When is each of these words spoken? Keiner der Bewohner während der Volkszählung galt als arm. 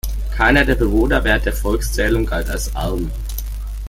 Keiner 0.31 0.65
der 0.65 0.73
Bewohner 0.73 1.23
während 1.23 1.45
der 1.45 1.53
Volkszählung 1.53 2.25
galt 2.25 2.49
als 2.49 2.75
arm. 2.75 3.11